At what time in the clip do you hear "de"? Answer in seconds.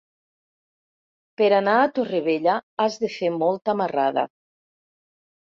3.05-3.11